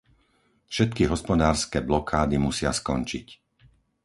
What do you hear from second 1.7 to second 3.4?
blokády musia skončiť.